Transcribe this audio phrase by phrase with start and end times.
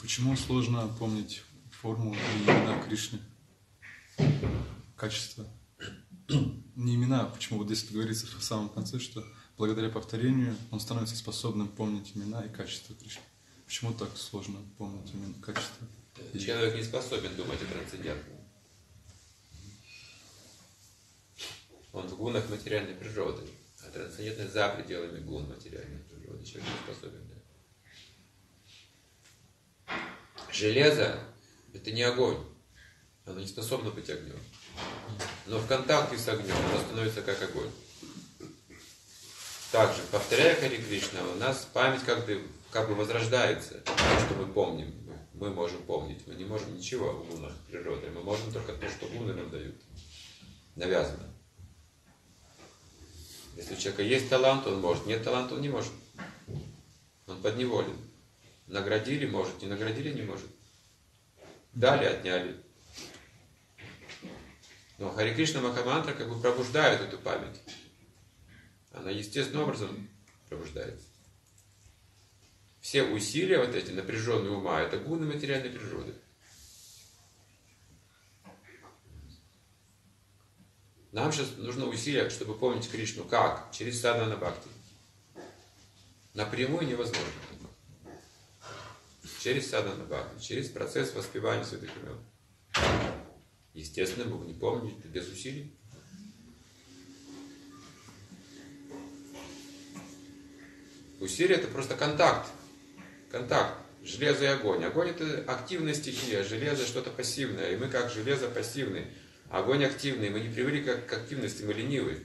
[0.00, 3.18] Почему сложно помнить форму и имена Кришны?
[4.96, 5.46] Качество.
[6.74, 9.22] Не имена, а почему вот здесь говорится в самом конце, что
[9.58, 13.22] благодаря повторению он становится способным помнить имена и качества Кришны.
[13.66, 15.86] Почему так сложно помнить именно качество?
[16.32, 18.38] Человек не способен думать о трансцендентном.
[21.92, 23.42] Он в гунах материальной природы,
[23.84, 26.44] а трансцендентность за пределами гун материальной природы.
[26.44, 27.28] Человек не способен.
[27.28, 27.39] Да.
[30.60, 31.18] Железо–
[31.72, 32.36] это не огонь.
[33.24, 34.36] Оно не способно быть огнем.
[35.46, 37.70] Но в контакте с огнем оно становится как огонь.
[39.72, 43.80] Также, повторяя Хари Кришна, у нас память как бы, как бы возрождается.
[43.86, 44.92] То, что мы помним,
[45.32, 46.26] мы можем помнить.
[46.26, 48.10] Мы не можем ничего в гунах природы.
[48.10, 49.76] Мы можем только то, что гуны нам дают.
[50.76, 51.32] Навязано.
[53.56, 55.06] Если у человека есть талант, он может.
[55.06, 55.92] Нет таланта, он не может.
[57.26, 58.09] Он подневолен.
[58.70, 59.60] Наградили, может.
[59.62, 60.46] Не наградили, не может.
[61.72, 62.56] Дали, отняли.
[64.96, 67.60] Но Хари Кришна Махамантра как бы пробуждает эту память.
[68.92, 70.08] Она естественным образом
[70.48, 71.04] пробуждается.
[72.80, 76.14] Все усилия вот эти напряженные ума, это гуны материальной природы.
[81.10, 83.24] Нам сейчас нужно усилия, чтобы помнить Кришну.
[83.24, 83.72] Как?
[83.72, 84.68] Через садхана бхакти.
[86.34, 87.32] Напрямую невозможно.
[89.40, 92.18] Через садхана бхакти, через процесс воспевания святых имен.
[93.72, 95.74] Естественно, мы не помнить без усилий.
[101.20, 102.50] Усилие это просто контакт.
[103.30, 103.78] Контакт.
[104.02, 104.84] Железо и огонь.
[104.84, 107.72] Огонь это активная стихия, железо что-то пассивное.
[107.72, 109.10] И мы как железо пассивные.
[109.48, 112.18] Огонь активный, мы не привыкли к активности, мы ленивы.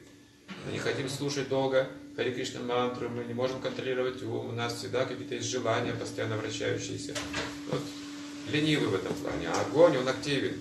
[0.65, 4.75] Мы не хотим слушать долго Хари Кришна мантру, мы не можем контролировать ум, у нас
[4.75, 7.13] всегда какие-то есть желания, постоянно вращающиеся.
[7.69, 7.81] Вот
[8.47, 9.49] ленивы в этом плане.
[9.49, 10.53] А огонь, он активен.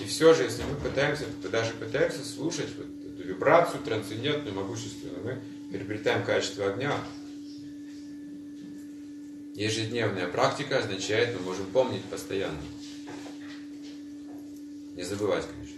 [0.00, 5.40] И все же, если мы пытаемся, даже пытаемся слушать вот эту вибрацию трансцендентную, могущественную, мы
[5.70, 6.92] приобретаем качество огня.
[9.54, 12.58] Ежедневная практика означает, мы можем помнить постоянно.
[14.96, 15.76] Не забывать, конечно.